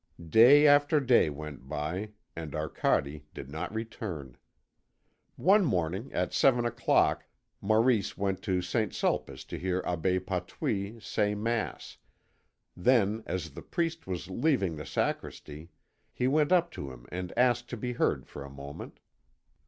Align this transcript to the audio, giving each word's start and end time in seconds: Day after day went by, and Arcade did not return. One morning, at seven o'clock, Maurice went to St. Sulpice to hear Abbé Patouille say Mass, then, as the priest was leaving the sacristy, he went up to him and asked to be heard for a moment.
Day 0.31 0.65
after 0.65 0.99
day 0.99 1.29
went 1.29 1.69
by, 1.69 2.09
and 2.35 2.55
Arcade 2.55 3.23
did 3.35 3.51
not 3.51 3.71
return. 3.71 4.35
One 5.35 5.63
morning, 5.63 6.11
at 6.11 6.33
seven 6.33 6.65
o'clock, 6.65 7.25
Maurice 7.61 8.17
went 8.17 8.41
to 8.41 8.63
St. 8.63 8.95
Sulpice 8.95 9.43
to 9.45 9.59
hear 9.59 9.83
Abbé 9.83 10.19
Patouille 10.25 10.99
say 11.03 11.35
Mass, 11.35 11.99
then, 12.75 13.21
as 13.27 13.51
the 13.51 13.61
priest 13.61 14.07
was 14.07 14.27
leaving 14.27 14.75
the 14.75 14.87
sacristy, 14.87 15.69
he 16.11 16.27
went 16.27 16.51
up 16.51 16.71
to 16.71 16.89
him 16.91 17.05
and 17.11 17.31
asked 17.37 17.69
to 17.69 17.77
be 17.77 17.93
heard 17.93 18.25
for 18.25 18.43
a 18.43 18.49
moment. 18.49 18.99